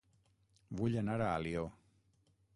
[0.79, 1.69] Vull anar a Alió